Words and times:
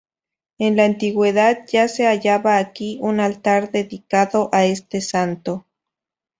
En 0.57 0.77
la 0.77 0.85
antigüedad 0.85 1.67
ya 1.67 1.87
se 1.87 2.07
hallaba 2.07 2.57
aquí 2.57 2.97
un 3.01 3.19
altar 3.19 3.71
dedicado 3.71 4.49
a 4.51 4.65
este 4.65 4.99
santo. 4.99 5.67